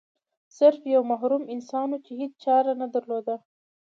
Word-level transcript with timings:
سرف 0.57 0.81
یو 0.93 1.01
محروم 1.11 1.43
انسان 1.55 1.87
و 1.91 2.01
چې 2.05 2.11
هیڅ 2.19 2.33
چاره 2.43 2.71
نه 2.81 2.87
درلوده. 2.93 3.35